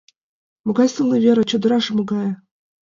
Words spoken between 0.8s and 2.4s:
сылне вер, а чодыраже могае!